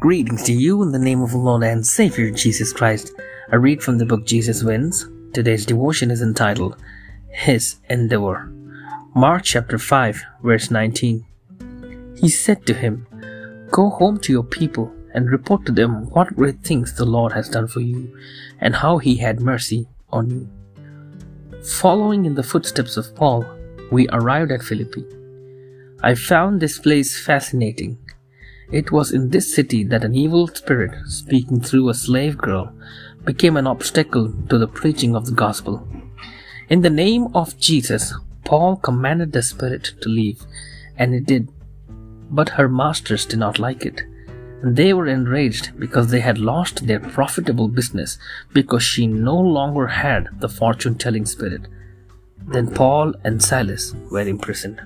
Greetings 0.00 0.42
to 0.44 0.54
you 0.54 0.82
in 0.82 0.92
the 0.92 0.98
name 0.98 1.20
of 1.20 1.32
the 1.32 1.36
Lord 1.36 1.62
and 1.62 1.86
Savior 1.86 2.30
Jesus 2.30 2.72
Christ. 2.72 3.12
I 3.52 3.56
read 3.56 3.82
from 3.82 3.98
the 3.98 4.06
book 4.06 4.24
Jesus 4.24 4.62
Wins. 4.62 5.06
Today's 5.34 5.66
devotion 5.66 6.10
is 6.10 6.22
entitled 6.22 6.78
His 7.28 7.76
Endeavor. 7.90 8.50
Mark 9.14 9.42
chapter 9.44 9.76
5, 9.76 10.22
verse 10.42 10.70
19. 10.70 11.26
He 12.16 12.30
said 12.30 12.64
to 12.64 12.72
him, 12.72 13.06
Go 13.70 13.90
home 13.90 14.18
to 14.20 14.32
your 14.32 14.42
people 14.42 14.90
and 15.12 15.30
report 15.30 15.66
to 15.66 15.72
them 15.72 16.08
what 16.08 16.34
great 16.34 16.62
things 16.62 16.94
the 16.94 17.04
Lord 17.04 17.34
has 17.34 17.50
done 17.50 17.68
for 17.68 17.80
you 17.80 18.18
and 18.58 18.76
how 18.76 18.96
he 18.96 19.16
had 19.16 19.42
mercy 19.42 19.86
on 20.08 20.30
you. 20.30 20.48
Following 21.62 22.24
in 22.24 22.36
the 22.36 22.42
footsteps 22.42 22.96
of 22.96 23.14
Paul, 23.14 23.44
we 23.92 24.08
arrived 24.08 24.50
at 24.50 24.62
Philippi. 24.62 25.04
I 26.02 26.14
found 26.14 26.58
this 26.58 26.78
place 26.78 27.22
fascinating. 27.22 27.98
It 28.72 28.92
was 28.92 29.12
in 29.12 29.30
this 29.30 29.52
city 29.52 29.82
that 29.84 30.04
an 30.04 30.14
evil 30.14 30.46
spirit, 30.46 30.94
speaking 31.06 31.60
through 31.60 31.88
a 31.88 31.94
slave 31.94 32.38
girl, 32.38 32.72
became 33.24 33.56
an 33.56 33.66
obstacle 33.66 34.32
to 34.48 34.58
the 34.58 34.68
preaching 34.68 35.16
of 35.16 35.26
the 35.26 35.32
gospel. 35.32 35.86
In 36.68 36.82
the 36.82 36.90
name 36.90 37.28
of 37.34 37.58
Jesus, 37.58 38.14
Paul 38.44 38.76
commanded 38.76 39.32
the 39.32 39.42
spirit 39.42 39.94
to 40.02 40.08
leave, 40.08 40.42
and 40.96 41.14
it 41.14 41.26
did. 41.26 41.48
But 42.30 42.50
her 42.50 42.68
masters 42.68 43.26
did 43.26 43.40
not 43.40 43.58
like 43.58 43.84
it. 43.84 44.02
And 44.62 44.76
they 44.76 44.92
were 44.92 45.08
enraged 45.08 45.78
because 45.78 46.10
they 46.10 46.20
had 46.20 46.38
lost 46.38 46.86
their 46.86 47.00
profitable 47.00 47.66
business 47.66 48.18
because 48.52 48.84
she 48.84 49.06
no 49.06 49.36
longer 49.36 49.88
had 49.88 50.28
the 50.38 50.48
fortune 50.48 50.96
telling 50.96 51.26
spirit. 51.26 51.62
Then 52.46 52.72
Paul 52.72 53.14
and 53.24 53.42
Silas 53.42 53.94
were 54.10 54.20
imprisoned. 54.20 54.80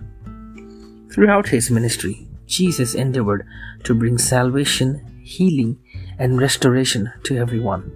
Throughout 1.13 1.49
his 1.49 1.71
ministry, 1.71 2.27
Jesus 2.55 2.95
endeavored 2.95 3.45
to 3.83 3.95
bring 3.95 4.17
salvation, 4.17 4.89
healing, 5.25 5.77
and 6.21 6.41
restoration 6.41 7.13
to 7.25 7.37
everyone. 7.37 7.91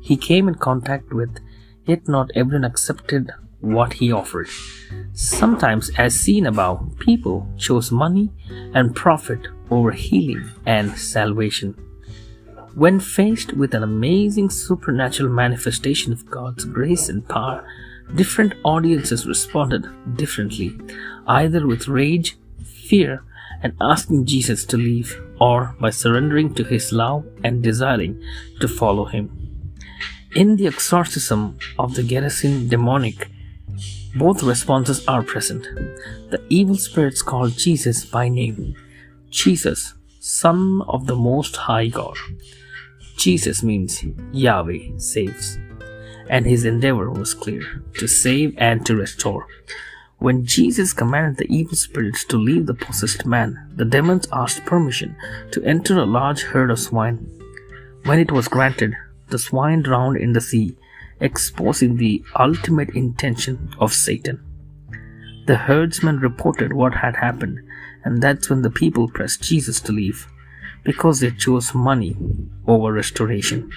He 0.00 0.16
came 0.16 0.46
in 0.46 0.54
contact 0.54 1.12
with, 1.12 1.40
yet 1.84 2.06
not 2.06 2.30
everyone 2.36 2.64
accepted 2.64 3.32
what 3.60 3.94
he 3.94 4.12
offered. 4.12 4.48
Sometimes, 5.14 5.90
as 5.98 6.14
seen 6.14 6.46
above, 6.46 6.96
people 7.00 7.48
chose 7.58 7.90
money 7.90 8.30
and 8.72 8.94
profit 8.94 9.48
over 9.68 9.90
healing 9.90 10.48
and 10.64 10.96
salvation. 10.96 11.74
When 12.74 13.00
faced 13.00 13.54
with 13.54 13.74
an 13.74 13.82
amazing 13.82 14.50
supernatural 14.50 15.32
manifestation 15.32 16.12
of 16.12 16.30
God's 16.30 16.64
grace 16.64 17.08
and 17.08 17.28
power, 17.28 17.66
different 18.14 18.54
audiences 18.62 19.26
responded 19.26 19.88
differently, 20.16 20.78
either 21.26 21.66
with 21.66 21.88
rage, 21.88 22.38
fear, 22.88 23.22
and 23.62 23.74
asking 23.80 24.24
Jesus 24.24 24.64
to 24.66 24.76
leave, 24.76 25.20
or 25.40 25.74
by 25.80 25.90
surrendering 25.90 26.54
to 26.54 26.64
his 26.64 26.92
love 26.92 27.24
and 27.44 27.62
desiring 27.62 28.22
to 28.60 28.68
follow 28.68 29.04
him. 29.04 29.24
In 30.34 30.56
the 30.56 30.66
exorcism 30.66 31.58
of 31.78 31.94
the 31.94 32.02
Gerasene 32.02 32.68
demoniac, 32.68 33.28
both 34.14 34.42
responses 34.42 35.06
are 35.06 35.22
present. 35.22 35.64
The 36.30 36.42
evil 36.48 36.76
spirits 36.76 37.22
called 37.22 37.56
Jesus 37.56 38.04
by 38.04 38.28
name 38.28 38.74
Jesus, 39.30 39.94
Son 40.20 40.82
of 40.88 41.06
the 41.06 41.16
Most 41.16 41.56
High 41.56 41.88
God. 41.88 42.16
Jesus 43.16 43.62
means 43.62 44.04
Yahweh 44.32 44.98
saves, 44.98 45.58
and 46.30 46.46
his 46.46 46.64
endeavor 46.64 47.10
was 47.10 47.34
clear 47.34 47.82
to 47.98 48.06
save 48.06 48.54
and 48.56 48.84
to 48.86 48.96
restore. 48.96 49.46
When 50.18 50.44
Jesus 50.44 50.92
commanded 50.92 51.36
the 51.36 51.54
evil 51.54 51.76
spirits 51.76 52.24
to 52.24 52.36
leave 52.36 52.66
the 52.66 52.74
possessed 52.74 53.24
man, 53.24 53.70
the 53.76 53.84
demons 53.84 54.26
asked 54.32 54.64
permission 54.66 55.16
to 55.52 55.62
enter 55.62 55.96
a 55.96 56.04
large 56.04 56.42
herd 56.42 56.72
of 56.72 56.80
swine. 56.80 57.18
When 58.04 58.18
it 58.18 58.32
was 58.32 58.48
granted, 58.48 58.94
the 59.28 59.38
swine 59.38 59.82
drowned 59.82 60.16
in 60.16 60.32
the 60.32 60.40
sea, 60.40 60.76
exposing 61.20 61.96
the 61.96 62.24
ultimate 62.36 62.90
intention 62.90 63.72
of 63.78 63.92
Satan. 63.92 64.40
The 65.46 65.56
herdsmen 65.56 66.18
reported 66.18 66.72
what 66.72 66.94
had 66.94 67.14
happened, 67.14 67.60
and 68.04 68.20
that's 68.20 68.50
when 68.50 68.62
the 68.62 68.70
people 68.70 69.08
pressed 69.08 69.42
Jesus 69.42 69.80
to 69.82 69.92
leave, 69.92 70.26
because 70.82 71.20
they 71.20 71.30
chose 71.30 71.74
money 71.74 72.16
over 72.66 72.92
restoration. 72.92 73.70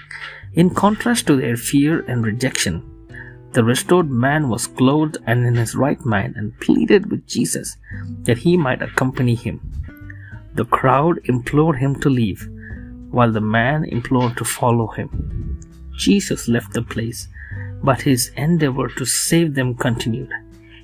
In 0.53 0.71
contrast 0.71 1.27
to 1.27 1.35
their 1.35 1.55
fear 1.55 2.01
and 2.07 2.25
rejection, 2.25 2.90
the 3.53 3.63
restored 3.63 4.09
man 4.09 4.47
was 4.47 4.67
clothed 4.67 5.17
and 5.27 5.45
in 5.45 5.55
his 5.55 5.75
right 5.75 6.03
mind 6.05 6.35
and 6.37 6.57
pleaded 6.61 7.11
with 7.11 7.27
Jesus 7.27 7.75
that 8.23 8.37
he 8.37 8.55
might 8.55 8.81
accompany 8.81 9.35
him. 9.35 9.59
The 10.53 10.65
crowd 10.65 11.19
implored 11.25 11.77
him 11.77 11.99
to 11.99 12.09
leave, 12.09 12.47
while 13.09 13.31
the 13.31 13.41
man 13.41 13.83
implored 13.83 14.37
to 14.37 14.45
follow 14.45 14.87
him. 14.87 15.59
Jesus 15.97 16.47
left 16.47 16.73
the 16.73 16.81
place, 16.81 17.27
but 17.83 18.01
his 18.01 18.31
endeavor 18.37 18.87
to 18.87 19.05
save 19.05 19.53
them 19.55 19.75
continued. 19.75 20.31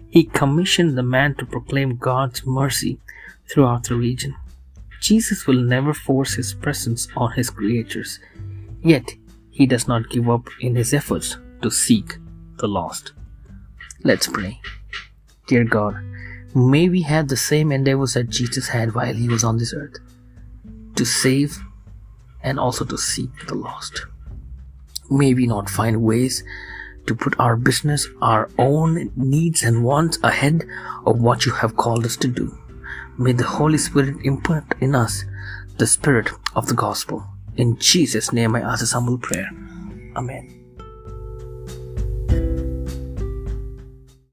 He 0.09 0.25
commissioned 0.25 0.97
the 0.97 1.03
man 1.03 1.35
to 1.35 1.45
proclaim 1.45 1.95
God's 1.95 2.45
mercy 2.45 2.99
throughout 3.49 3.85
the 3.85 3.95
region. 3.95 4.35
Jesus 4.99 5.47
will 5.47 5.61
never 5.61 5.94
force 5.94 6.34
his 6.34 6.53
presence 6.53 7.07
on 7.16 7.31
his 7.31 7.49
creatures, 7.49 8.19
yet 8.81 9.16
he 9.51 9.66
does 9.66 9.88
not 9.88 10.09
give 10.09 10.29
up 10.29 10.49
in 10.59 10.75
his 10.75 10.94
efforts 10.94 11.38
to 11.61 11.72
seek 11.72 12.17
the 12.57 12.68
lost. 12.68 13.13
Let's 14.03 14.28
pray. 14.28 14.59
Dear 15.47 15.63
God, 15.63 15.95
may 16.56 16.90
we 16.90 17.01
have 17.03 17.28
the 17.28 17.38
same 17.38 17.72
endeavors 17.72 18.13
that 18.13 18.29
Jesus 18.29 18.69
had 18.69 18.94
while 18.94 19.13
he 19.13 19.28
was 19.28 19.44
on 19.44 19.57
this 19.57 19.73
earth 19.73 19.97
to 20.96 21.06
save 21.06 21.57
and 22.41 22.59
also 22.59 22.85
to 22.85 22.97
seek 22.97 23.29
the 23.47 23.56
lost. 23.56 24.06
May 25.09 25.34
we 25.34 25.47
not 25.47 25.69
find 25.69 26.01
ways 26.01 26.44
to 27.06 27.16
put 27.16 27.40
our 27.40 27.56
business, 27.56 28.07
our 28.22 28.50
own 28.57 29.12
needs 29.16 29.63
and 29.63 29.84
wants 29.84 30.19
ahead 30.23 30.67
of 31.06 31.22
what 31.22 31.46
you 31.46 31.53
have 31.53 31.78
called 31.78 32.06
us 32.06 32.17
to 32.17 32.28
do. 32.28 32.57
May 33.17 33.31
the 33.31 33.46
Holy 33.46 33.78
Spirit 33.78 34.17
impart 34.23 34.75
in 34.81 34.94
us 34.94 35.23
the 35.78 35.88
spirit 35.88 36.29
of 36.56 36.67
the 36.67 36.73
gospel. 36.73 37.25
In 37.56 37.78
Jesus' 37.78 38.34
name 38.34 38.56
I 38.56 38.62
ask 38.62 38.81
this 38.81 38.91
humble 38.91 39.17
prayer. 39.17 39.50
Amen. 40.16 40.66